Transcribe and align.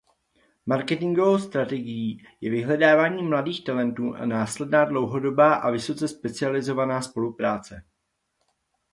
Marketingovou 0.65 1.37
strategií 1.39 2.25
je 2.41 2.51
vyhledávání 2.51 3.23
mladých 3.23 3.63
talentů 3.63 4.15
a 4.15 4.25
následná 4.25 4.85
dlouhodobá 4.85 5.53
a 5.55 5.69
vysoce 5.69 6.07
specializovaná 6.07 7.01
spolupráce. 7.01 7.83